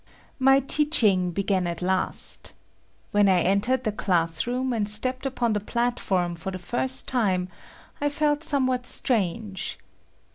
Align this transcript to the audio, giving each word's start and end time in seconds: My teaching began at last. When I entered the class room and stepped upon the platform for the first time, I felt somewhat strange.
My 0.39 0.61
teaching 0.61 1.29
began 1.29 1.67
at 1.67 1.79
last. 1.83 2.53
When 3.11 3.29
I 3.29 3.41
entered 3.43 3.83
the 3.83 3.91
class 3.91 4.47
room 4.47 4.73
and 4.73 4.89
stepped 4.89 5.27
upon 5.27 5.53
the 5.53 5.59
platform 5.59 6.33
for 6.35 6.49
the 6.51 6.57
first 6.57 7.07
time, 7.07 7.49
I 8.01 8.09
felt 8.09 8.43
somewhat 8.43 8.87
strange. 8.87 9.77